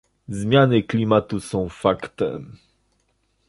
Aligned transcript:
Zmiany 0.29 0.83
klimatu 0.83 1.39
są 1.39 1.69
faktem 1.69 2.57